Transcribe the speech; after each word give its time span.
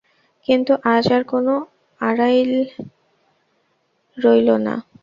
কিন্তু 0.45 0.73
আজ 0.93 1.05
আর 1.15 1.23
কোনো 1.23 1.53
আড়ালই 2.01 2.63
রইল 4.17 4.49
না। 4.65 4.75